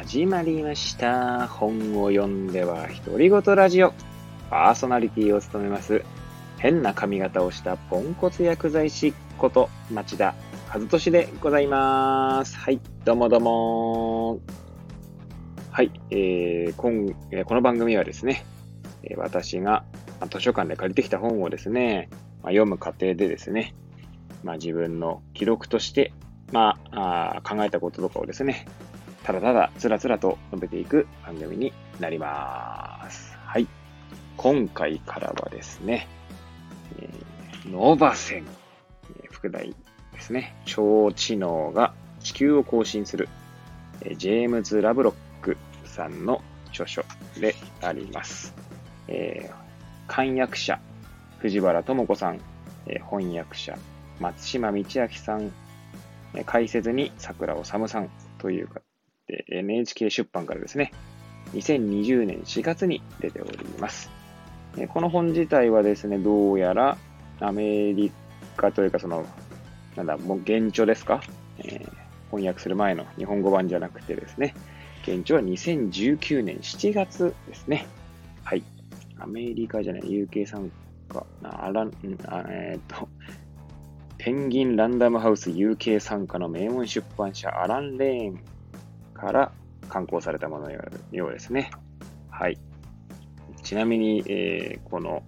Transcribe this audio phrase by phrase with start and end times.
[0.00, 1.46] 始まりました。
[1.46, 3.92] 本を読んでは独り言ラジオ。
[4.48, 6.02] パーソナリティを務めます。
[6.56, 10.34] 変な髪型をしたポンコツ薬剤師こと町田
[10.72, 12.56] 和俊でございます。
[12.56, 14.40] はい、どうもどうも。
[15.70, 18.46] はい、えー、今えこの番組はですね、
[19.18, 19.84] 私が
[20.30, 22.08] 図書館で借りてきた本をですね、
[22.42, 23.74] まあ、読む過程でですね、
[24.44, 26.14] まあ、自分の記録として、
[26.52, 28.64] まあ、あ考えたこととかをですね、
[29.24, 33.36] ただただつらつらと述べていく番組になります。
[33.44, 33.66] はい。
[34.36, 36.08] 今回からはですね、
[36.98, 38.46] えーノーバ線、
[39.22, 39.74] えー副題
[40.12, 43.28] ですね、超知能が地球を更新する、
[44.00, 47.04] えージェームズ・ラブロックさんの著書
[47.38, 48.54] であります。
[49.08, 49.60] えー
[50.06, 50.80] 漢訳者、
[51.38, 52.40] 藤原智子さん、
[52.86, 53.76] えー翻訳者、
[54.18, 55.52] 松島道明さん、
[56.46, 58.80] 解説に桜治さんというか、
[59.30, 60.92] で NHK 出版からですね、
[61.54, 64.10] 2020年4月に出ております。
[64.88, 66.96] この本自体はですね、どうやら
[67.40, 68.12] アメリ
[68.56, 69.26] カというか、その、
[69.96, 71.20] なんだ、もう原著ですか、
[71.58, 74.54] えー翻訳する前の日本語版じゃなくてですね、
[75.04, 77.86] 原著は2019年7月ですね。
[78.44, 78.62] はい。
[79.18, 80.70] アメリカじゃない、UK 参
[81.08, 81.92] 加、なアラン、ん
[82.26, 83.08] あえーっと、
[84.16, 88.40] ペンギンランダムハウス UK 参加の名門出版社アラン・レーン
[89.20, 89.52] から
[89.88, 91.70] 刊行されたもののようですね。
[92.30, 92.58] はい。
[93.62, 95.22] ちなみに、えーこの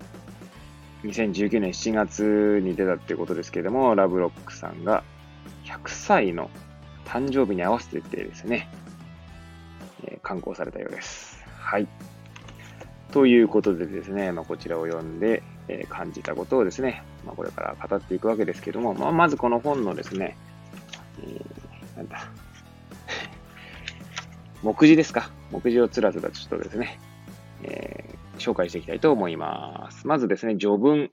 [1.03, 5.03] 2019年7月に出たってことですけれども、ラブロックさんが
[5.65, 6.49] 100歳の
[7.05, 8.69] 誕生日に合わせてですね、
[10.05, 11.45] えー刊行されたようです。
[11.59, 11.89] はい。
[13.11, 20.37] ということでですね、まあ、こちらを読んで、えー感じたことをですね、まあ、これから語っていくわけですけども、まあ、まずこの本のですね、
[21.21, 22.31] えーなんだ、
[24.63, 26.99] 目次ですか目次をつらつらちょっとですね、
[27.63, 30.07] えー紹介していきたいと思います。
[30.07, 31.11] まずですね、序文。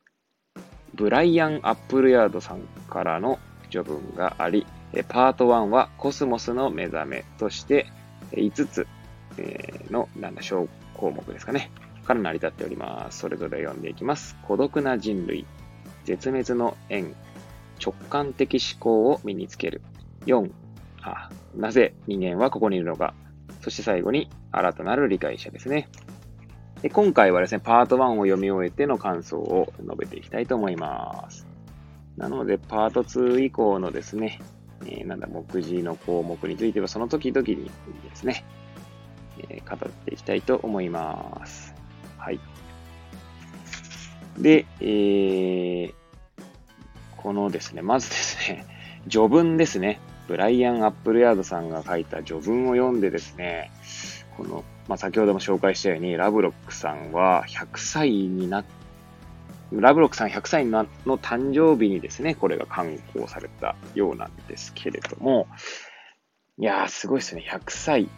[0.96, 4.66] ブライアン・アップルヤードさんからの序文があり、
[5.08, 7.88] パート1はコスモスの目覚めとして、
[8.32, 8.88] 5つ
[9.92, 11.72] の、なんだ、小項目ですかね。
[12.04, 13.20] から成り立っております。
[13.20, 14.36] それぞれ読んでいきます。
[14.48, 15.46] 孤独な人類。
[16.06, 17.16] 絶滅の縁。
[17.82, 19.82] 直感的思考を身につける。
[20.26, 20.52] 4、
[21.04, 23.14] あ、なぜ人間はここにいるのか。
[23.62, 25.90] そして最後に、新たなる理解者ですね。
[26.82, 31.46] で今回はですね、パート1を読み終えての感想を述べていきたいと思います。
[32.16, 34.40] なので、パート2以降のですね、
[34.86, 37.70] えーなんだ、目次の項目については、その時々に
[38.10, 38.46] ですね、
[39.50, 41.76] えー語っていきたいと思います。
[42.18, 42.40] はい。
[44.38, 45.94] で、えー
[47.18, 48.66] このですね、まずですね、
[49.10, 50.00] 序文ですね。
[50.30, 53.72] ブライアン・アップルヤードさんが書いた序文を読んでですね、
[54.38, 58.66] この、まあ、先ほども紹介したように、ラブロックさんは100歳になっ
[59.72, 65.48] ラブロックさん100歳のの誕生日にですね、これが刊行されたようなんですけれども、
[66.60, 67.44] いやー、すごいですね。
[67.50, 68.04] 100歳。
[68.04, 68.10] ま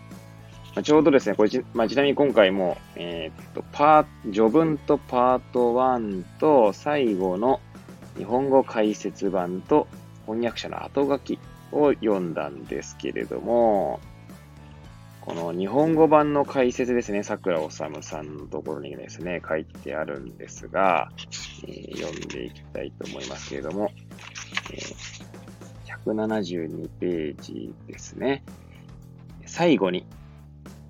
[0.79, 7.61] あちょうどですね、これち、まあ、ちなみに今回も、えーっと、パー、序文とパート1と最後の
[8.17, 9.87] 日本語解説版と
[10.25, 11.39] 翻訳者の後書き
[11.71, 13.99] を読んだんですけれども、
[15.21, 17.87] この日本語版の解説ですね、桜治さ
[18.21, 21.09] んのところにですね、書いてあるんですが、
[21.67, 23.91] えー読んでいきたいと思いますけれども、
[24.73, 25.31] えー
[26.05, 28.43] 172ページですね。
[29.45, 30.07] 最後に、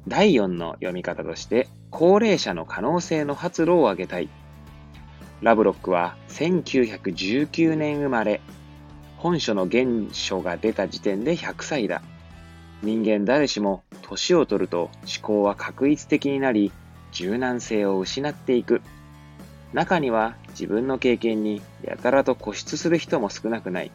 [0.07, 4.29] 第4の読み方として、高齢者の可能性の発露を挙げたい。
[5.41, 8.39] ラブロックは1919年生まれ、
[9.21, 12.01] 本書の原書が出た時点で100歳だ。
[12.81, 16.71] 人間誰しも年を取ると思考は確一的になり、
[17.11, 18.81] 柔軟性を失っていく。
[19.73, 23.91] 中には自分の経験にやたらと固執する人も少なくない。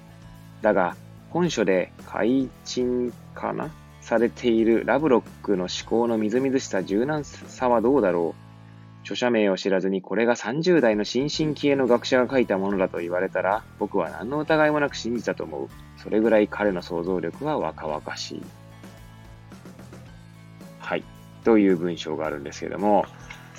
[0.62, 0.96] だが、
[1.30, 3.72] 本書で改陳かな？
[4.02, 8.45] されているラブロックの思考のみずみずしさ、柔軟さはどうだろう？
[9.06, 15.68] 著者名を知らずにこれが30代の新進気鋭の学者が書いたものだと言われたら、僕は何の疑いもなく信じたと思う。
[15.96, 18.42] それぐらい彼の想像力は若々しい。
[20.80, 21.04] はい。
[21.44, 23.06] という文章があるんですけども、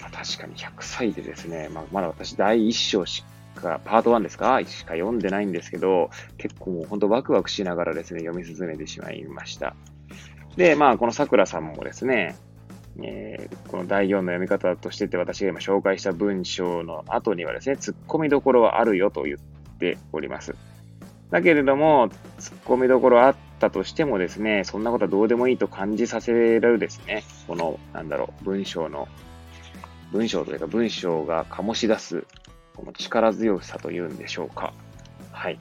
[0.02, 3.24] ま確かに100歳でですね、まあ、まだ私第1章し
[3.56, 4.60] か、パート1ですか？
[4.66, 9.78] しか読んでないんですけど、結構もう本当ワクワクしながらですね、読み進めてしまいました。
[10.58, 12.36] で、まあ、この桜さんもですね、
[13.04, 20.56] えーこの第4の読み方としてて私が今紹介した文章の後にはですね、突っ込みどころはあるよと言っております。
[21.30, 22.10] だけれども、
[22.40, 29.08] 突っ込みどころあったとしてもですね、そんなことはどうでもいいと感じさせられるですね、この、なんだろう、文章の、
[30.12, 32.26] 文章というか文章が醸し出す、
[32.76, 34.74] この力強さというんでしょうか。
[35.32, 35.60] はい。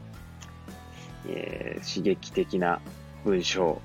[1.29, 2.81] えー、刺激的な
[3.25, 3.82] 文章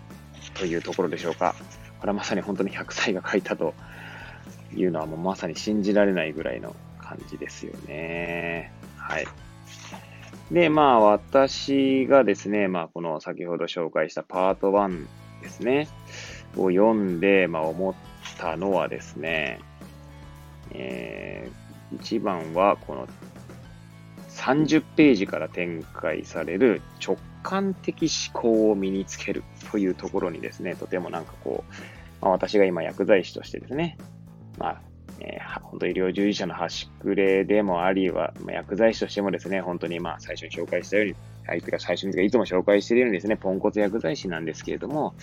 [0.53, 1.55] というところでしょうか。
[2.01, 3.75] これはまさに本当に100歳が書いたと
[4.75, 8.73] いうのはもうまさに信じられないぐらいの感じですよね。
[8.97, 9.27] はい。
[10.51, 15.05] で、まあ私がですね、まあこの先ほど紹介したパート1
[15.43, 15.87] ですね、
[16.57, 17.93] を読んで、まあ思っ
[18.39, 19.59] たのはですね、
[20.71, 23.07] えー、一番はこの
[24.29, 31.73] 30ページから展開される直感的思考を身につけるというところにですね、とてもなんかこう、
[32.21, 33.97] まあ、私が今薬剤師としてですね、
[34.57, 34.81] まあ、
[35.19, 41.15] えー、本当医療従事者の端くれでもありは、まあ、薬剤師としてもですね、本当にまあ最初に紹介したように、
[41.45, 45.15] 相手が最初にいつも紹介しているようにですね、ポンコツ薬剤師なんですけれども、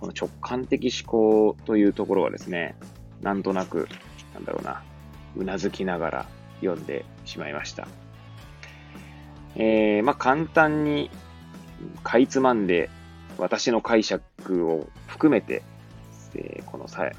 [0.00, 2.76] この直感的思考というところはですね、
[3.22, 3.88] なんとなく、
[4.34, 4.82] なんだろうな、
[5.36, 6.26] うなずきながら
[6.60, 7.86] 読んでしまいました。
[9.56, 11.10] えー、まあ簡単に
[12.02, 12.90] かいつまんで
[13.38, 15.62] 私の解釈を含めて、
[16.34, 17.10] えー、このさ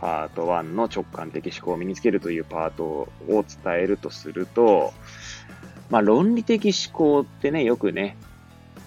[0.00, 4.92] パート1の直感的思考を身につけるというパートを伝えるとすると、
[5.90, 8.16] まあ、論理的思考ってね、よくね、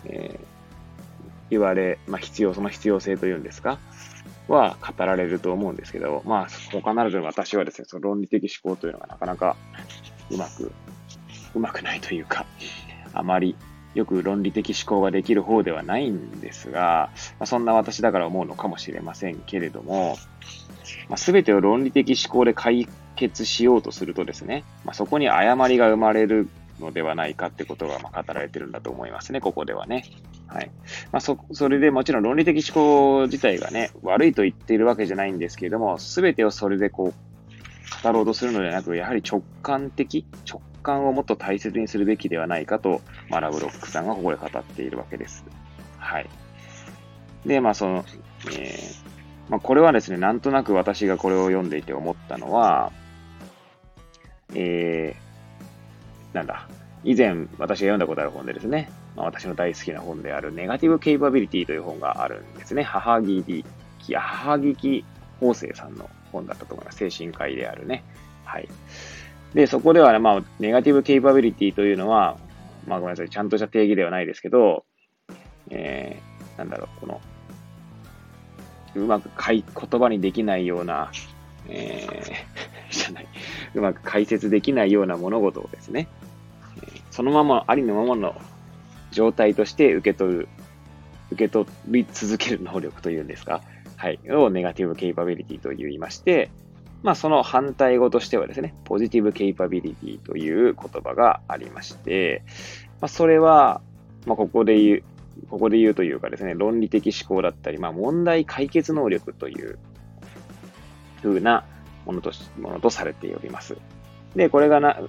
[0.06, 0.46] えー、
[1.52, 3.80] 言われ、まあ、必要、その必要性というんですか
[4.48, 9.56] は語られると思うんですけど、まあ、他ならず私はですね、その論理的思考というのがなかなか
[10.32, 10.72] うまく、
[11.54, 12.46] うまくないというか、
[13.14, 13.56] あまり
[13.94, 20.18] よく論理的思考ができる方ではないんですが、まあ、そんな私だから思うのかもしれませんけれども、
[21.10, 26.50] まあ、全てを論理的思考で解決しようとするとですね、まあ、そこに誤りが生まれる
[26.80, 30.06] のではないかってことがまあ語られてるんだと思いますね、ここではね。
[30.48, 30.72] はい。
[31.12, 45.44] まあ、そ、それでもちろん論理的思考自体がね、悪いと言っているわけじゃないんですけれども、全てをそれでこう、語ろうとするのではなく、やはり直感的、直感をもっと大切にするべきではないかと、まあ、ラブロックさんがここで語っているわけです。
[45.98, 46.30] はい。
[47.46, 48.06] で、まあ、その、
[48.52, 49.04] えー、
[49.50, 52.92] まあ、これはですね、なんとなく私がこれを読んでいて思ったのは、
[54.54, 56.68] えー、なんだ、
[57.04, 62.84] 以前私が読んだことある本でですね、まあ、私の大好きな本であるネガティブ・ケイパビリティという本があるんですね。
[62.84, 63.66] 母木
[64.00, 65.06] き、母木
[65.40, 66.98] 法生さんの本だったと思います。
[66.98, 68.04] 精神科医であるね。
[68.44, 68.68] はい。
[69.54, 72.38] で、そこではね、まあ、ネガティブ・ケイパビリティというのは、
[72.88, 74.86] まあごめんなさい、ちゃんとした定義ではないですけど、
[75.70, 77.22] えー、なんだろう、この、
[78.96, 81.12] うまく言葉にできないような、
[81.68, 83.28] えー、 じゃない、
[83.76, 86.08] うまく解説できないような物事をですね、
[87.12, 88.36] そのまま、ありのままの
[89.12, 90.48] 状態として受け取る、
[91.32, 93.62] 受け取り続ける能力というんですか、
[93.98, 96.50] はい、をネガティブケイパビリティと言いまして、
[97.04, 102.44] まあその反対語としてはですね、ポジティブケイパビリティという言葉がありまして、
[103.02, 103.82] まあそれは、
[104.26, 105.04] まあここで言う、
[105.50, 109.78] ここで言うというかですね、論理的思考だったり、まあ、問題解決能力という
[111.22, 111.66] 風な
[112.06, 113.78] ものとものとされております。
[114.36, 115.00] で、これがな、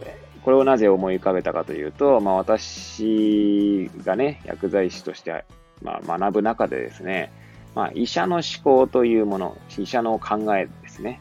[0.44, 5.44] これをなぜ思い浮かべたかというと、まあ、私がね、薬剤師として、
[5.82, 7.32] まあ、学ぶ中でですね、
[7.74, 11.20] まあ、医者の思考というもの、医者の考えですね、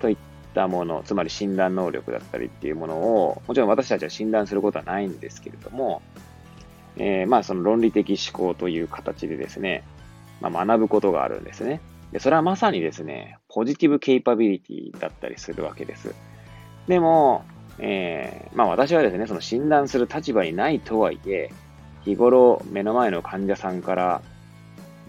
[0.00, 0.16] といっ
[0.54, 6.02] たもの、つまり診断能力だったりっていうものを、もちろん私たちは診断することはないんですけれども、
[6.96, 9.84] えー、まあその論理的思考という形でですね、
[10.40, 11.80] まあ、学ぶことがあるんですね。
[12.12, 16.14] で、それはまさにですね、ポジティブケイパビリティだったりするわけです。
[16.88, 17.44] でも、
[17.78, 21.50] えー、まあ私はですね、その診断する立場にないとはいえ、
[22.04, 24.22] 日頃目の前の患者さんから、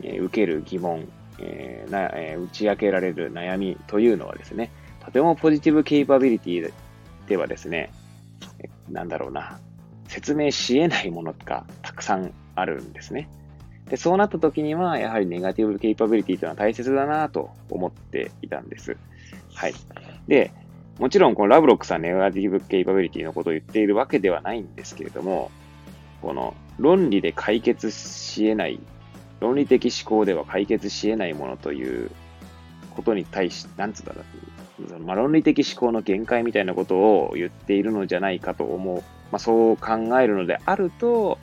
[0.02, 1.08] えー、受ける疑問、
[1.40, 4.72] えーなえー、打ち明けられる悩みというのはですね、
[5.08, 6.74] とてもポジティブケイパビリティ
[7.28, 7.94] ではですね、
[8.90, 9.58] なんだろうな、
[10.10, 13.30] 説明し得ないものがたくさんあるんですね。
[13.90, 18.98] で、そうなった時には、やはりネガティブケイパビリティというのは大切だなと思っていたんです。
[19.54, 19.74] はい。
[20.28, 20.52] で、
[21.00, 25.52] もちろんこのラブロックさんネガティブケイパビリティのことを言っているわけではないんですけれども、
[26.22, 28.82] この論理で解決し得ない、
[29.40, 32.12] 論理的思考では解決し得ないものという
[32.94, 34.26] ことに対し、なんつうんだろう、
[34.86, 41.38] そのまあ、論理的思考の限界みたいなことを言っているのじゃないかと思うまあ、そう考えるのであると、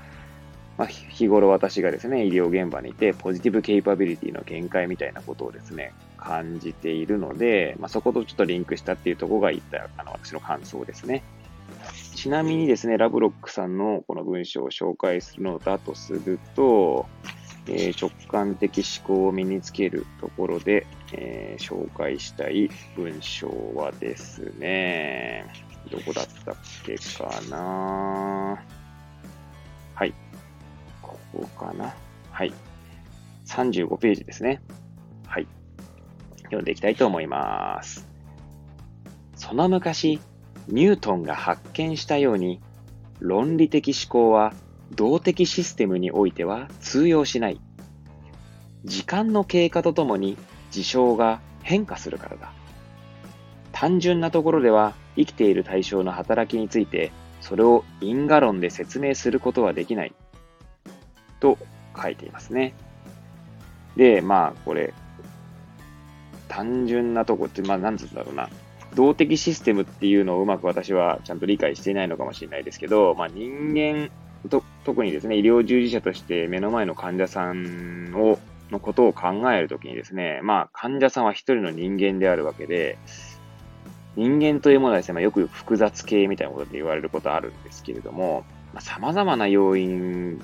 [0.78, 11.22] まあ、日頃私がですね、医療現場にいて、ポジティブケイパビリティの限界みたいなことをですね、感じているので、まあ、そことちょっとリンクしたっていうところが言った、あの、私の感想ですね。
[12.14, 17.06] ちなみにですね、ラブロックさんのこの文章を紹介するのだとすると、
[17.66, 25.46] えー、直感的思考を身につけるところで、えー、紹介したい文章はですね、
[25.90, 28.62] どこだったっけかな
[29.94, 30.14] はい。
[31.00, 31.94] ここかな
[32.30, 32.52] はい。
[33.46, 34.60] 35ページですね。
[35.26, 35.46] はい。
[36.44, 38.08] 読んでいきたいと思います。
[39.36, 40.20] その昔、
[40.68, 42.60] ニュートンが発見したように、
[43.20, 44.52] 論理的思考は
[44.94, 47.60] 動的システムにおいては通用しない。
[48.84, 50.36] 時間の経過とともに
[50.70, 52.52] 事象が変化するからだ。
[53.72, 60.14] 単純なところでは生きている対象の働きについてそれを因果論で説明することはできない。
[61.40, 61.58] と
[61.94, 62.74] 書いていますね。
[63.96, 64.94] で、まあこれ、
[66.48, 68.48] 単純なとこって、まあなんつうんだろうな。
[68.94, 74.10] 動的システムっていうのをうまく私はちゃんと理解していないのかもしれないですけど、まあ人間
[74.48, 78.38] と、特にですね、医療従事者として目の前の患者さんを、
[78.70, 82.98] のことを考えるときにですね、まあ、患者さんは一人の人間であるわけで、
[84.16, 90.40] 人間というものはですね、まあ、よく複雑系みたいなことで言われることあるんですけれども、まあ、様々な要因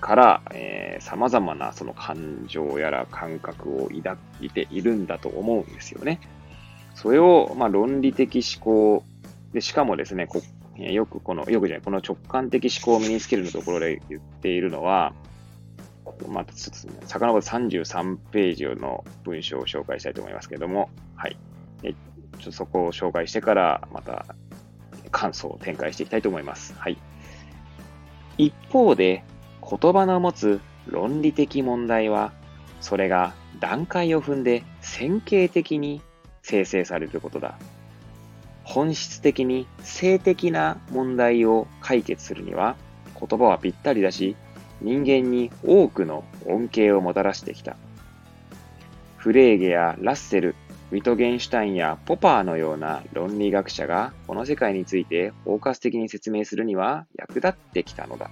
[0.00, 6.20] から、えー、様々なその感情やら感覚を抱いているんだと思うんですよね。
[6.94, 9.04] それを、まあ、論理的思考
[9.52, 10.42] で、しかもですね、こ
[10.78, 15.14] よくこの、よくじゃない、この直感的思考を身につけるのところで言っているのは、
[16.28, 21.36] またちょっと、遡って33ページの文章を紹介したいと思いますけれども、はい。
[21.82, 21.96] えちょ
[22.40, 24.26] っとそこを紹介してから、また
[25.10, 26.74] 感想を展開していきたいと思います。
[26.78, 26.98] はい。
[28.38, 29.24] 一方で、
[29.68, 32.32] 言葉の持つ論理的問題は、
[32.80, 36.02] それが段階を踏んで線形的に
[36.42, 37.58] 生成されることだ。
[38.66, 42.76] 本質的に性的な問題を解決するには
[43.18, 44.36] 言葉はぴったりだし、
[44.82, 47.76] 人間に多くの恩恵をもたらしてきた。
[49.16, 50.56] フレーゲやラッセル、
[50.90, 58.30] ウィトゲンシュタインやポパーのような論理学者がこの世界について包括的に説明するには役立ってきたのだ。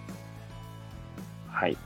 [1.48, 1.78] はい。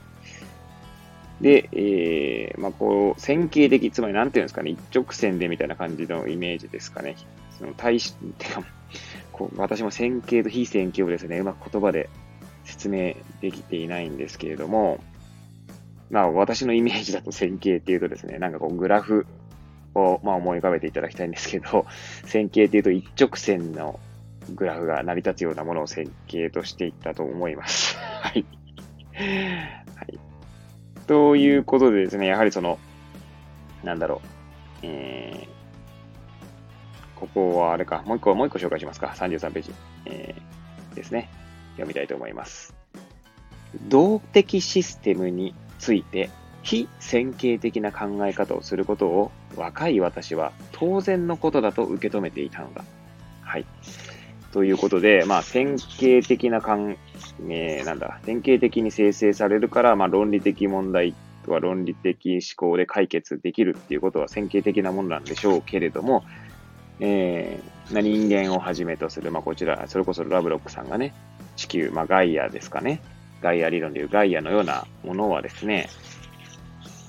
[1.39, 7.15] で、えー、まあ、こう、線形的、つまりなんていうんですかね、一直線でみたいな感じのイメージですかね。
[7.59, 8.63] その対し、てか、
[9.31, 12.09] こう私も線形と非線形をですね、うまく言葉で
[12.63, 14.99] 説明できていないんですけれども、
[16.09, 19.27] まあ私のイメージだと線形っていうとですね、なんかこうグラフ
[19.93, 21.85] をまあ思い浮かべていただきたいんですけど、
[22.25, 23.99] 線形っていうと一直線の
[24.55, 27.97] グラフが成り立つようなものを線形としていったと思います。
[28.21, 28.45] はい。
[29.95, 30.19] はい。
[31.07, 32.79] ということでですね、やはりその、
[33.83, 34.27] なんだろう、
[34.83, 35.58] えー、
[37.19, 39.07] ここはあれか、もう一個、もう一個紹介しますか。
[39.07, 39.73] 33ページ。
[40.05, 41.29] えー、ですね。
[41.73, 42.75] 読みたいと思います。
[43.87, 46.29] 動的システムについて
[46.63, 52.83] 非線形的な考え方をすることを若い私は当然のことだと受け止めていたのだ。
[53.41, 53.65] はい。
[54.51, 56.95] ということで、まあ、線形的な考
[57.47, 61.13] え、なんだ、典型的に生成されるから、まあ、論理的問題
[61.45, 66.23] とは論理的思考で解決できるっていうことは線形的なものなんでしょうけれども、
[66.99, 71.13] えー、人間をはじめとする、まあ、こちら、それこそラブロックさんがね、
[71.55, 73.01] 地球、まあ、ガイアですかね。
[73.41, 75.89] ガイア理論でいうガイアのようなものはですね、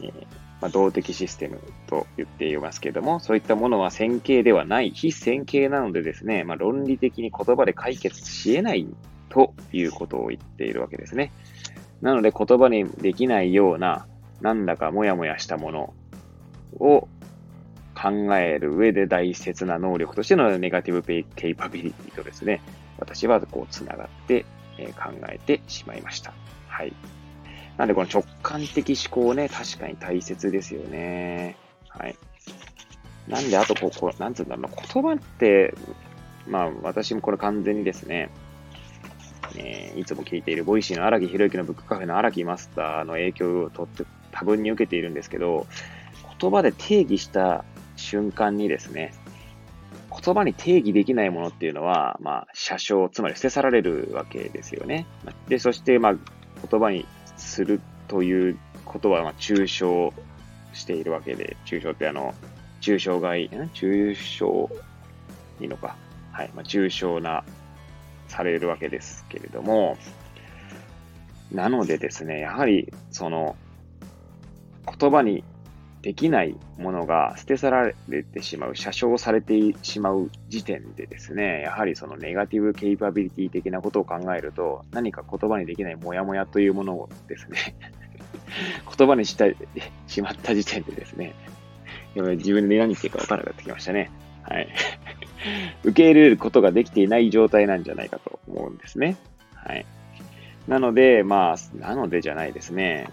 [0.03, 0.13] えー、
[0.61, 8.87] まあ、動的システムと言っていますけれども、そういったものは線形ではない、非線形なのでですね、まあ、論理的に言葉で解決し得ない
[9.29, 11.33] ということを言っているわけですね。
[12.01, 14.07] なので言葉にできないような、
[14.41, 15.95] なんだかモヤモヤしたもの
[16.79, 17.09] を
[18.01, 22.63] 考える上で大切な能力としてのネガティブペイケイパビリティとですね、
[22.99, 24.47] 私はこう繋がって、
[24.79, 26.33] え考えてしまいました。
[26.67, 26.95] はい。
[27.77, 31.57] なんでこの直感的思考ね、確かに大切ですよね。
[31.89, 32.17] はい。
[33.29, 35.75] なんであとこう、こうなんつうんだろう、言葉って、
[36.49, 38.31] まあ私もこれ完全にですね、
[39.57, 45.67] えー、いつも聞いている Voicy の荒木博行のブックカフェの荒木マスターの影響をとって多分に受けているんですけど、
[46.41, 47.65] 言葉で定義した
[48.01, 49.13] 瞬間にですね、
[50.11, 55.07] 言葉に定義できないものっていうのは、まあ、捨象、つまり捨て去られるわけですよね。
[55.49, 56.15] で、そして、まあ、
[56.69, 60.13] 言葉にするということは、まあ、抽象
[60.73, 62.35] しているわけで、抽象ってあの、
[62.81, 64.69] 抽象外、抽象、
[65.61, 65.97] いいのか。
[66.33, 66.51] はい。
[66.55, 67.45] まあ、抽象な、
[68.31, 69.99] されるわけですけれども、
[71.53, 73.57] なのでですね、やはり、その、
[74.99, 75.45] 言葉に
[76.03, 87.77] できないものが捨て去られてしまう、写生されてしまう時点でですね、やはりそのネガティブケイパビリティ的なことを考えると、何か言葉にできないモヤモヤというものをですね
[88.97, 89.47] 言葉にした
[90.07, 91.35] しまった時点でですね、
[92.15, 94.11] 自分で何言ってるか分からなくなってきましたね。
[94.43, 94.69] はい。
[95.85, 99.17] 受け入れることができていない状態なんじゃないかと思うんですね。
[99.55, 99.87] はい。
[100.67, 103.09] なので、まあ、なのでじゃないですね。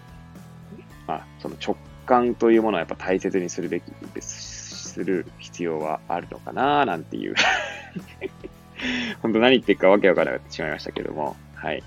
[1.06, 1.76] まあ、その直
[2.08, 3.84] 感というものはやっぱ大切にするべき
[4.14, 7.34] です、する必要はあるのかななんていう
[9.20, 11.82] 本当何言ってるかわけわからなくなってしまいましたけども、はい。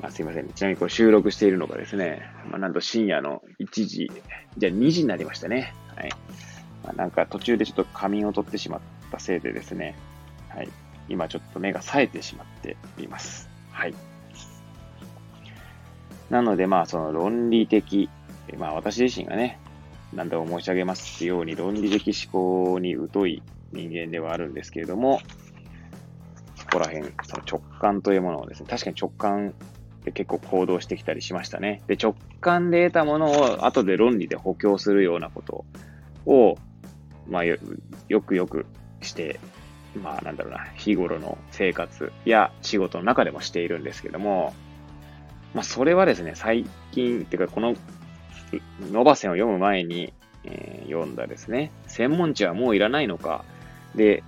[0.00, 4.10] まあ、すいません、ちなみにこれ収録しているのがですね、まあ、なんと深夜の1時、
[4.56, 5.72] じゃあ2時になりましたね。
[5.96, 6.10] はい。
[6.84, 8.80] まあ、なんか途中でちょっと仮眠を取ってしまっ
[9.10, 9.96] たせいでですね、
[10.48, 10.68] はい。
[11.08, 13.48] 今ちょっと目が冴えてしまっています。
[13.70, 13.94] はい。
[16.30, 18.08] なので、まあ、その論理的
[18.58, 19.58] まあ私自身がね、
[20.12, 23.42] 何度も申し上げますように論理的思考に疎い
[23.72, 25.20] 人間ではあるんですけれども、
[26.56, 29.54] そこら辺、その直感というものをですね、確かに直感
[30.04, 31.82] で結構行動してきたりしましたね。
[31.86, 35.64] で、直感で得たものを後で論理で補強するようなこと
[36.26, 36.56] を、
[37.28, 37.58] まあよ
[38.24, 38.66] くよく
[39.00, 39.38] して、
[39.94, 44.54] まあなんだろうな、日頃の生活や仕事の中でもしているんですけども、
[45.54, 47.74] まあそれはですね、最近、っていうかこの
[48.92, 50.12] ノバセンを読む前に、
[50.44, 53.44] えー、読んだですね、専門知はもういらないのか、
[53.94, 54.22] で、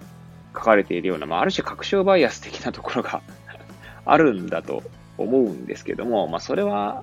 [0.55, 3.23] 書かれているような、まあ、ある種確証バイアス的なところが
[4.05, 4.83] あるんだと
[5.19, 7.03] 思うんですけども、まあ、それは、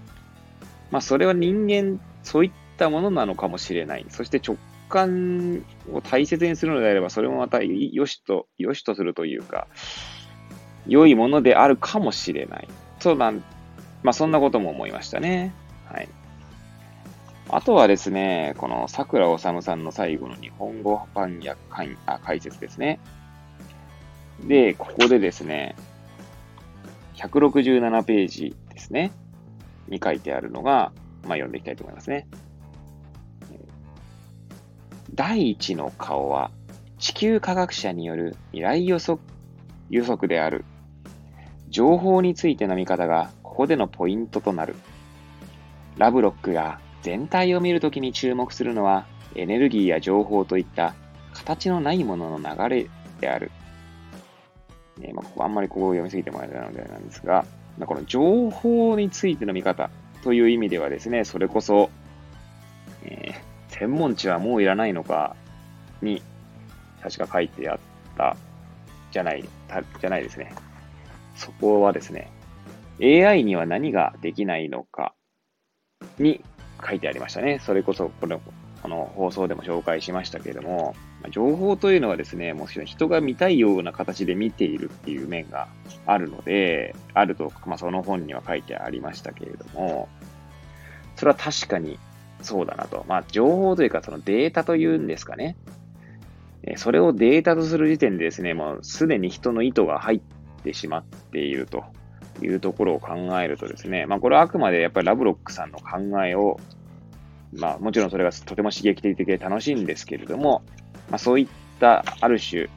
[0.92, 4.06] まあ、それは人間、そういったものなのかもしれない。
[4.10, 4.58] そして直
[4.90, 9.68] 感を大切にするのであれば、それもまた良しと、良しとするというか、
[10.88, 12.68] 良いものであるかもしれない。
[13.00, 13.44] そうなん、
[14.04, 15.54] まあ、そんなことも思いましたね。
[15.86, 16.10] はい。
[17.51, 21.60] あとはですね、この桜治さんの最後の日本語翻訳
[22.24, 23.00] 解説ですね。
[24.44, 25.75] で、ここでですね、
[27.15, 29.12] 167ページですね、
[29.88, 30.91] に書いてあるのが、
[31.24, 32.27] まあ、読んでいきたいと思いますね。
[35.15, 36.52] 第一の顔は、
[37.00, 39.19] 地球科学者による未来予測
[39.89, 40.65] 予測である。
[41.69, 44.76] 情報についての見方がここでのポイントとなる。
[45.97, 50.96] ラブロックが全体を見るときに注目するのは、エネルギーや情報といった
[51.34, 53.52] 形のないものの流れである。
[55.02, 57.46] えー、まあ、ここあんまりここを読みすぎてもらえたのでなんですが、
[57.78, 59.90] まあ、この情報についての見方
[60.24, 61.90] という意味ではですね、それこそ、
[63.04, 65.36] えー、専門知はもういらないのか
[66.02, 66.22] に、
[67.02, 67.80] 確か書いてあっ
[68.18, 68.36] た
[69.12, 70.54] じゃない、たじゃないですね。
[71.36, 72.30] そこはですね、
[73.02, 75.14] AI には何ができないのか
[76.18, 76.44] に
[76.86, 77.60] 書いてありましたね。
[77.60, 78.42] それこそ、この、
[78.82, 80.96] この放送でも紹介しましたけれども、
[81.32, 85.68] 情報というのはですね、もちろん人が見たいような形で見ているっていう面が
[86.06, 90.08] あるので、あると、まあ、その本には書いてありましたけれども、
[91.18, 92.00] それは確かに
[92.42, 93.06] そうだなと。
[93.08, 95.58] まあ、情報というか、そのデータというんですかね。
[96.78, 100.22] それをデータとする時点でですね、もうすでに人の意図が入っ
[100.63, 101.84] てしまっていると
[102.45, 106.60] いうところを考えるとですね、まあこれはあくまでやっぱりラブロックさんの考えを、
[107.54, 110.63] まあもちろんそれがとても刺激的で楽しいんですけれども、
[111.10, 111.47] まあそういっ
[111.80, 112.69] たある種、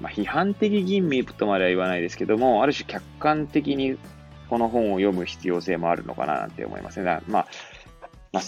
[0.00, 3.98] まあ批判的吟味とまでは言わないですけども、ある種客観的に
[4.48, 7.20] この本を読む必要性もあるのかななんて思いますね。
[7.26, 7.46] まあ、
[8.32, 8.42] まあ、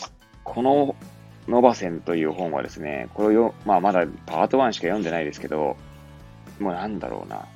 [0.44, 0.94] この
[1.48, 5.76] ノバセンという本はですね、これをまあまだパート1しか読んでないですけど、
[6.58, 7.46] もうなんだろうな、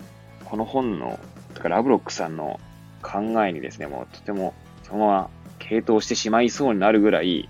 [0.45, 1.19] この本の、
[1.55, 2.61] とかラブロックさんの
[3.03, 7.49] 考えにですね、もうとてもそのまま傾倒してしまいそうになるぐらい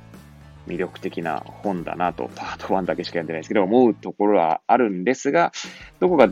[0.66, 5.52] 魅力的な本だなと、パート1だけしか読んでないですけど、思うところはあるんですが、
[5.98, 6.28] どこか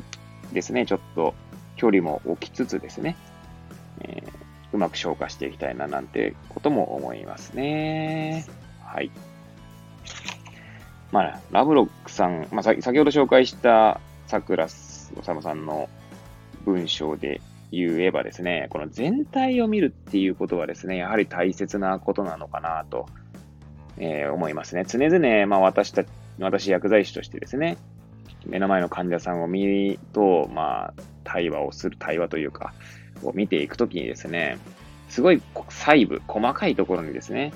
[0.52, 1.34] ですね、ちょっと
[1.76, 3.16] 距離も置きつつですね、
[4.02, 4.30] えー、
[4.72, 8.46] うまく消化していきたいななんてことも思いますね。
[8.84, 9.10] はい。
[11.10, 14.74] まあ、ラブロックさん、まあ、先ほど紹介した桜治
[15.40, 15.88] さんの
[16.64, 23.06] 文章で言えばですね、この全体を見るっていうことはですね、やはり大切なことなのかなと、
[23.98, 24.84] えー、思いますね。
[24.86, 26.04] 常々、まあ私た、
[26.38, 27.76] 私薬剤師としてですね、
[28.46, 32.72] 目の前の患者さんを見ると、まあ、対話をする、対話というか、
[33.22, 34.58] を見ていくときにですね、
[35.08, 37.52] すごい細部、細かいところにですね、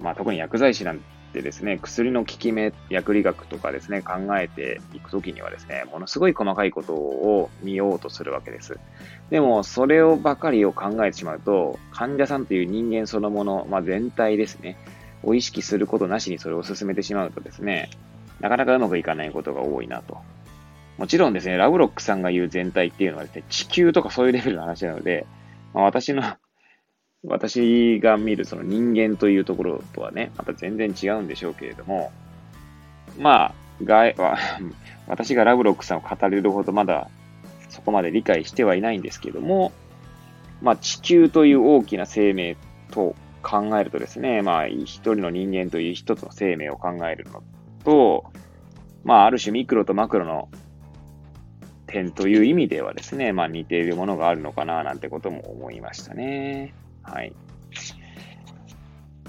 [0.00, 8.78] まあ特に薬剤師なんてってですね、薬の効き目、薬理学とかですね、考えていくときにはですね、ものすごい細かいことを見ようとするわけです。
[9.30, 14.78] でも、それをばかりを考えてしまうと、患者さんという人間そのもの、まあ、全体ですね、
[15.24, 17.90] を意識することなしにそれを進めてしまうとですね、
[18.38, 20.18] なかなかうまくいかないことが多いなと。
[20.98, 25.26] もちろんですね、ラブロックさんが言う全体っていうのはですね、地球とかそういうレベルの話なので、
[25.72, 26.22] まあ、私の
[27.26, 32.12] 私が見るその人間というところとはね、また全然違うんでしょうけれども、
[33.18, 34.12] まあ、が
[35.08, 37.10] 私がラブロックさんを語れるほどまだ
[37.68, 39.72] そこまで理解してはいないんですけども、
[40.62, 42.56] まあ地球という大きな生命
[42.90, 47.42] と考えるとですね、まあ一人の人間という一つの生命を考えるの
[47.84, 48.24] と、
[49.02, 50.48] まあある種ミクロとマクロの
[51.86, 56.74] 点という意味ではですね、まあ似ているものがあるのかななんてことも思いましたね。
[57.04, 57.32] はい。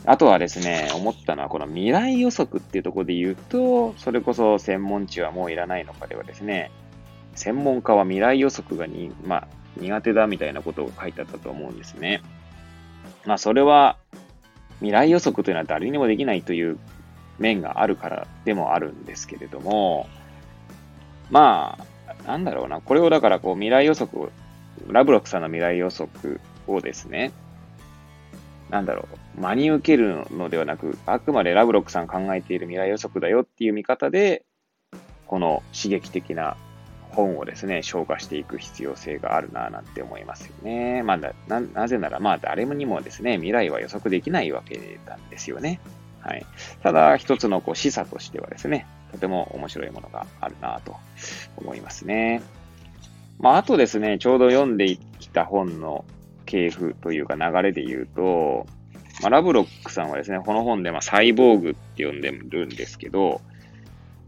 [0.08, 6.72] あとはですね、思ったのは、この未来予測っていうところで言うと、それこそ専門知はもういらないのかではですね、
[7.34, 12.22] 専門家は未来予測がに、まあ、苦手だみたいなことを書いてあったと思うんですね。
[13.26, 13.98] まあ、それは、
[14.80, 16.78] 未来予測というのは誰にもできないという
[17.40, 20.08] 面があるからでもあるんですけれども、
[21.32, 22.82] まあ、なんだろうな。
[22.82, 24.32] これをだからこう未来予測
[24.90, 27.32] ラブロックさんの未来予測をですね、
[28.70, 34.46] なんだろう、真に受けるのではなく、あくまでラブロックさん考えている未来予測だよっていう見方で、
[35.28, 36.58] この刺激的な
[37.12, 41.02] 本をですね、消化していく必要性があるなぁなんて思いますよね。
[41.04, 45.80] まあ、な、なぜなら、まあ、誰にもですね、未来は予測できないわけなんですよね。
[46.20, 46.46] はい。
[46.84, 50.96] ただ、一つのこう示唆としてはですね、とても面白いものがあるなぁと
[51.58, 52.42] 思いますね。
[53.40, 56.06] まあ、あとですね、ちょうど読んできた本の
[56.46, 58.66] 系譜というか流れで言うと、
[59.22, 63.42] まあ、ラブロックさんはですね、この本でまサイボーグって呼んでるんですけど、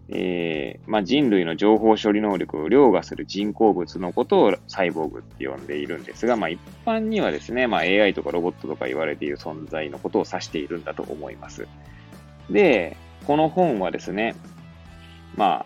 [0.09, 11.67] えーまあ、人類の情報処理能力を凌駕する人工物のことをサイボーグって呼んでいるんですが、まあ、一般にはですね、まあ、AI とかロボットとか言われている存在のことを指しているんだと思います。
[12.49, 14.35] で、この本はですね、
[15.35, 15.65] ま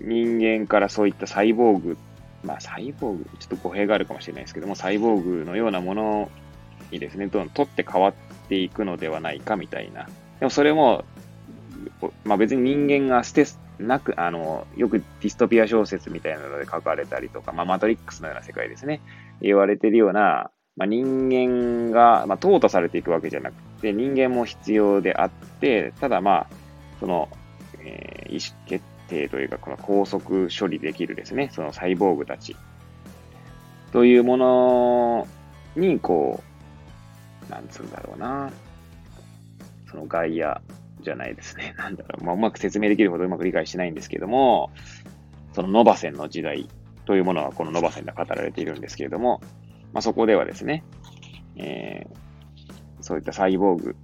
[0.00, 1.98] 人間からそういったサイボーグ
[2.44, 6.30] まあ、サイボーグ、ちょっと語弊があるかもしれないですけども、サイボーグのようなもの
[6.90, 8.14] にですね、どんどん取って変わっ
[8.48, 10.08] ていくのではないかみたいな。
[10.40, 11.04] でもそれも、
[12.24, 13.46] まあ別に人間が捨て
[13.78, 19.00] なく、あの、よくディストピア小説みたいなので書かれたりとか、まあマトリックスのような世界ですね、
[19.40, 26.46] 言われてるような、まあ、人間が、まあ、淘汰されていくわけじゃなくて、人間も必要であって、ただまあ、
[26.98, 27.28] その、
[27.78, 32.56] えー、意思決定というか、この高速処理できるですね、そのサイボーグたち。
[33.92, 35.28] というもの
[35.76, 36.42] に、こ
[37.48, 38.50] う、なんつうんだろうな、
[39.90, 40.60] その外野
[41.00, 41.74] じゃないですね。
[41.78, 44.70] なんだろう、まあ、うまく説明できるほどうまく理解してないんですけども、
[45.52, 46.68] そのノバセンの時代
[47.04, 49.40] というものはこのノバセンで語られているんですけれども、
[49.92, 50.82] まあ、そこではですね、
[51.56, 53.96] えー、そういったサイボーグ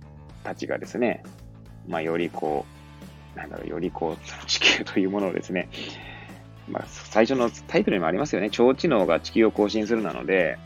[0.45, 1.25] たちがですね、
[1.89, 2.80] まあ、よりこう、
[3.35, 5.69] なんだろう、よりこう、地球というものをですね、
[6.69, 8.51] まあ、最初のタイトルにもありますよね。
[8.51, 10.59] 超知能が地球を更新するなので、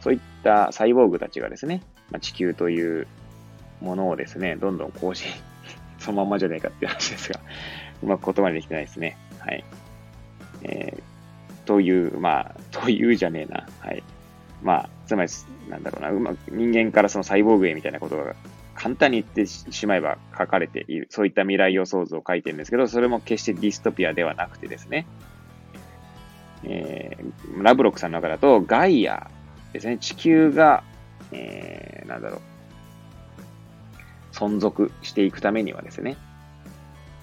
[0.00, 3.06] そういったサイボーグたちがですね、まあ、地球という
[3.80, 5.30] ものをですね、どんどん更新、
[5.98, 7.40] そのまんまじゃねえかっていう話ですが、
[8.02, 9.16] うまく言葉にできてないですね。
[9.38, 9.64] はい。
[10.62, 13.66] えー、という、まあ、というじゃねえな。
[13.80, 14.02] はい。
[14.62, 15.30] まあ、つまり、
[15.68, 18.34] なんだろうな、うまく人間からそのサイボーグへみたいなことが
[18.74, 25.06] 簡単に言ってしまえば書かれている、そういった未来予想図を書いてるんですけど、それも決してディストピアではなくてですね、
[26.64, 29.30] えー、ラブロックさんの中だと、ガイア
[29.72, 30.82] ですね、地球が、
[31.32, 32.40] えー、なんだろう、
[34.34, 36.16] 存続していくためにはですね、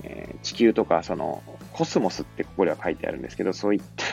[0.04, 4.06] えー、地球とか、その、コスモスってここでは書いてあるんですけど、そういった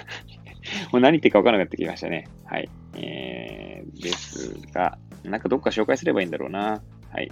[0.92, 2.28] もう何言ってるか分からなくなってきましたね。
[2.44, 2.68] はい。
[2.94, 6.82] えー、ですが、なんかどっか紹介すればいいんだろうな。
[7.12, 7.30] はい。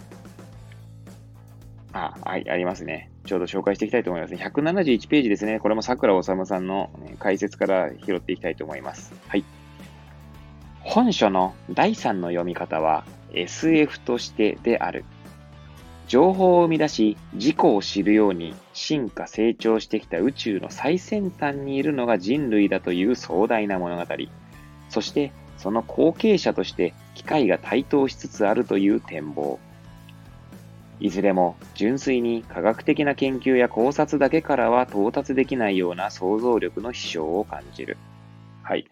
[1.93, 3.11] あ、はい、ありますね。
[3.25, 4.35] ちょうど紹介していきたいと思います。
[4.35, 5.59] 171ページですね。
[5.61, 9.15] これも桜治さんの解説から拾っていきたいと思います。
[9.29, 9.45] はい。
[10.81, 15.05] 本書の第3の読み方は SF としてである。
[16.07, 24.05] 情報を生み出し、自己を知るように進化成長してきた宇宙の最先端にいるのが人類だという壮大な物語。
[24.89, 29.59] そして、その後継者として機械が台頭しつつあるという展望。
[30.99, 37.99] いずれも純粋に科学的な研究や考察だけからは到達できないような想像力の飛翔を感じる。
[38.63, 38.87] はい。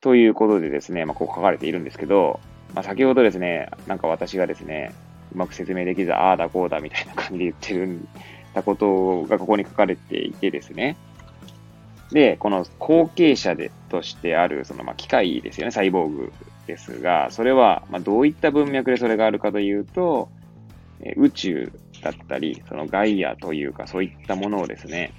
[0.00, 2.40] ということでですね、まあ、こう書かれているんですけど、
[2.74, 4.92] まあ、先ほどですね、なんか私がですね、
[5.34, 8.08] うまく説明できず、ああだこうだみたいな感じで言ってるん
[8.54, 10.96] だことがここに書かれていてですね、
[12.12, 16.32] で、この後継者でとしてある、そのまあ機械ですよね、サイボーグ
[16.66, 20.28] ですが、それはまあどういった文脈でそれがあるかというと、
[21.00, 25.12] え宇宙だったり、そのガイアというかそういったものをですね、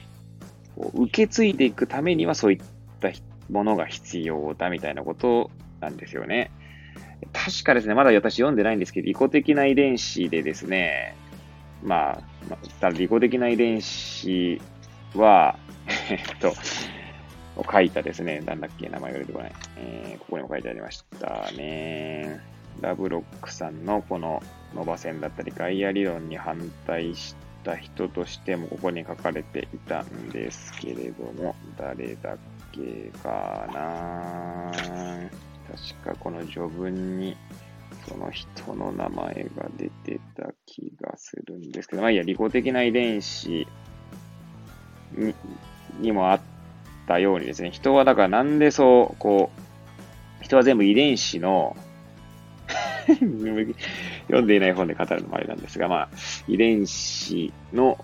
[0.75, 2.59] こう受け継いでいくためにはそういっ
[2.99, 3.09] た
[3.49, 6.51] ものが必要だみたいなことなんですよね。
[7.33, 11.15] 確かですね、まだ私読んでないんですけど、利己的な遺伝子でですね、
[11.83, 14.61] まあ、まあ、利己的な遺伝子
[15.15, 15.57] は、
[16.09, 16.53] えっと、
[17.69, 19.51] 書いたですね、なんだっけ、名前が出てこない。
[19.77, 22.39] えー、ここにも書いてありましたね。
[22.81, 24.41] ラブロックさんのこの
[24.75, 32.37] ノバ線だったり、ガイア理論に反対した人としてもここに書かれていたんですけれども、誰だっ
[32.71, 34.71] けかな
[36.01, 37.35] 確かこの序文に
[38.07, 43.67] その人の名前が出てた気がするんですけど、まあいいや、利己的な遺伝子
[45.13, 45.33] に
[45.99, 46.39] にもあっ
[47.07, 49.51] たようにですね、人はだからなんでそう、こ
[50.41, 51.75] う、人は全部遺伝子の
[53.07, 56.09] 読んでいない本で語るのもあれなんですが、まあ、
[56.47, 57.97] 遺伝子の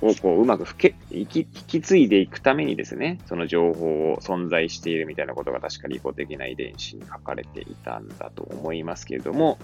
[0.00, 9.58] をこううまくふけ引き引き継いでいくためにですね、その情報を存在しているみたいなことが確か利己的な遺伝子に書かれていたんだと思いますけれども、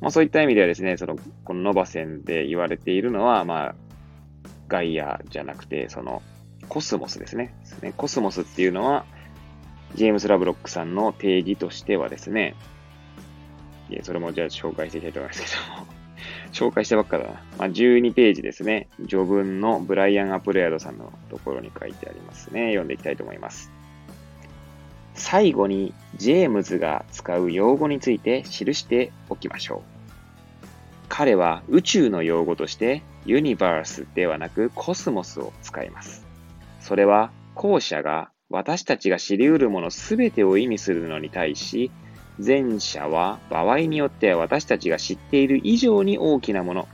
[0.00, 3.74] まあ、そういった意味ではですね、そのこのノバ線で言われているのは、まあ、
[4.68, 6.22] ガイアじゃなくて、その
[6.68, 7.54] コスモスですね。
[7.96, 9.04] コスモスっていうのは、
[9.94, 12.56] ジェームス・ラブロックさんの定義としてはですね、
[14.02, 15.86] それもじゃあ紹介していきたいと思いますけども、
[16.52, 17.30] 紹介したばっかだな。
[17.58, 18.88] まあ、12ページですね。
[19.08, 22.68] 序文のブライアン・アプレアドさんのところに書いてありますね。
[22.68, 23.70] 読んでいきたいと思います。
[25.14, 29.94] 最後に、ジェームズが使う用語について記しておきましょう。
[31.08, 36.26] 彼は宇宙の用語としてユニバースではなくコスモスを使います。
[36.84, 41.90] それは後者が私たちが知り得るものすべてを意味するのに対し、
[42.44, 46.88] 前者は場合によっては私たちが知っている以上に大きなもの、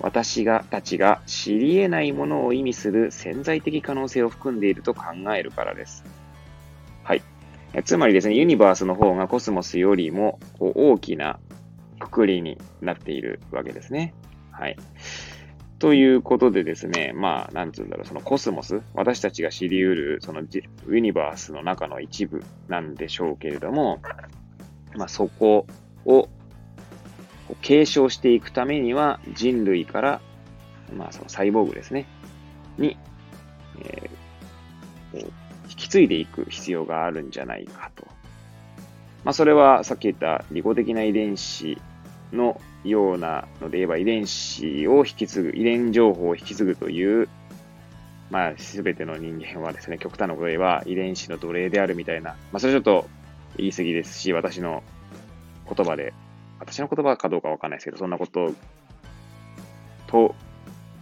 [0.00, 5.04] 私がたちが知り得ないものを意味する潜在的可能性を含んでいると考
[5.36, 6.04] えるからです。
[7.04, 7.22] はい。
[7.84, 11.38] つまりですね、ユニバースの方がコスモスよりも大きな
[11.98, 14.14] くくりになっているわけですね。
[14.52, 14.76] はい。
[15.78, 20.42] ということでですね、まあ、なんつうんだろう、そのコスモス、私たちが知り得る、その
[20.88, 24.00] ユニバースの中の一部なんでしょうけれども、
[24.96, 25.66] まあ、そこ
[26.04, 26.28] を
[27.62, 30.20] 継承していくためには人類から、
[30.96, 32.06] まあ、そのサイボーグですね、
[32.76, 32.96] に、
[33.80, 38.04] えー、引き継いでいく必要があるんじゃないかと。
[39.24, 41.80] まあ、それはさっき言った利己的な遺伝子
[42.32, 47.28] のようなので言えば遺伝子を引き継ぐ、遺伝情報を引き継ぐという、
[48.30, 53.06] まあ、すべての人間はですね、 極端なこと言えば遺伝子の奴隷であるみたいな、まあ、それちょっと
[53.56, 54.82] 言い過ぎですし、私の
[55.72, 56.12] 言葉で、
[56.60, 58.52] 私の言葉かどうかわかんないですけど、そんなこと
[60.06, 60.34] と、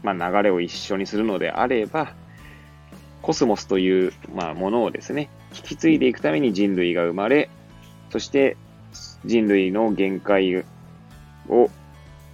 [0.03, 2.15] まあ、流れを一緒にするのであれば、
[3.23, 7.51] コスモスという、まあ、ものをですね、引き継いでいくために人類が生まれ、
[8.11, 8.57] そして
[9.25, 10.65] 人類の限界
[11.49, 11.71] を、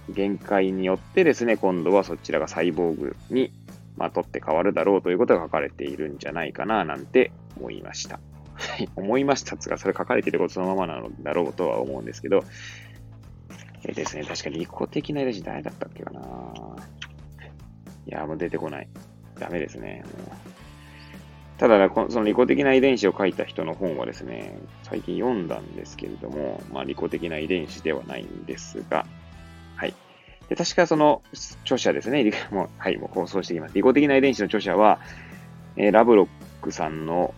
[0.09, 3.53] 限界によってですね、今度はそちらがサイボーグに、
[3.95, 8.19] まあ、取って変わるだろうということが書かれているんじゃないかな、なんて思いました。
[8.95, 12.43] 思いましたつが、それ書かれていることそのままなのだろうとは思うんですけど、
[13.83, 16.21] えー、ですね、確かに利己的な遺伝子誰だったっけかな
[18.05, 18.87] いや、もう出てこない。
[19.39, 20.03] ダメですね。
[20.05, 20.62] もう
[21.57, 29.05] ただ、その利己的な遺伝子を書いた人の本はですね、最近読んだんですけれども、まあ、利己的な遺伝子ではないんですが、
[29.75, 29.93] はい。
[30.49, 31.21] で、確かその
[31.63, 33.75] 著者ですね、 もうはい、もう構想していきます。
[33.75, 34.99] 利己的な遺伝子の著者は、
[35.75, 36.27] えー、ラブロッ
[36.61, 37.33] クさんの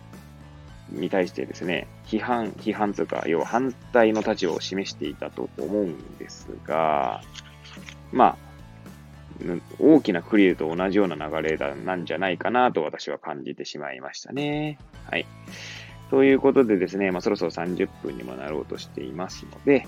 [0.90, 7.22] に対してですね、批判、批判というか、要は反対の立場を示していたと思うんですが、
[8.12, 8.45] まあ、
[9.78, 14.78] 大きなクリルと同じような流れだなんじゃないかなと私は感じてしまいましたね。
[15.10, 15.26] はい。
[16.10, 19.86] ということでですね、まあ、そろそろ30分にもなろうとしていますので、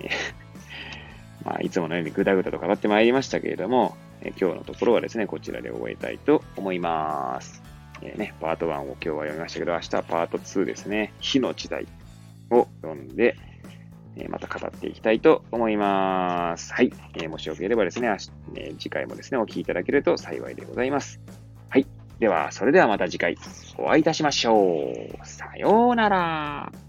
[1.44, 7.62] まあ、いつものようにぐだぐだと語ってまいりましたけれども、え今日のところはですね、こちらで終えたいと思います。
[8.02, 11.86] えー、ね、パート1を今日は読みましたけど、明日はパート2ですね、火の時代
[12.50, 13.36] を読んで、
[14.24, 16.72] え、また語っていきたいと思います。
[16.72, 16.92] はい。
[17.14, 18.14] えー、もしよければですね、
[18.54, 21.20] え次回もですね、お聴きいただけると幸いでございます。
[21.68, 21.86] はい。
[22.18, 23.36] では、それではまた次回
[23.76, 25.26] お会いいたしましょう。
[25.26, 26.87] さようなら。